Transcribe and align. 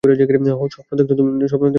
স্বপ্ন 0.03 0.93
দেখছ 0.97 1.11
তুমি। 1.13 1.31